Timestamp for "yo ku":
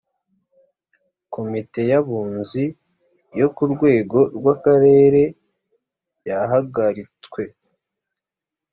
3.39-3.63